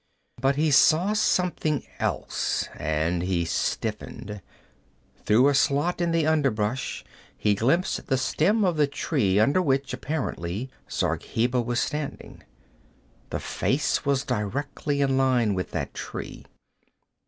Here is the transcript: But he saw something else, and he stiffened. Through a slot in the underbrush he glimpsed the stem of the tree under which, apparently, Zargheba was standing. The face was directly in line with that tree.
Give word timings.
But 0.41 0.55
he 0.55 0.71
saw 0.71 1.13
something 1.13 1.83
else, 1.99 2.67
and 2.75 3.21
he 3.21 3.45
stiffened. 3.45 4.41
Through 5.25 5.47
a 5.47 5.53
slot 5.53 6.01
in 6.01 6.09
the 6.11 6.25
underbrush 6.25 7.05
he 7.37 7.53
glimpsed 7.53 8.07
the 8.07 8.17
stem 8.17 8.65
of 8.65 8.77
the 8.77 8.87
tree 8.87 9.37
under 9.39 9.61
which, 9.61 9.93
apparently, 9.93 10.71
Zargheba 10.89 11.61
was 11.61 11.79
standing. 11.79 12.41
The 13.29 13.39
face 13.39 14.03
was 14.03 14.23
directly 14.25 15.01
in 15.01 15.17
line 15.17 15.53
with 15.53 15.69
that 15.69 15.93
tree. 15.93 16.47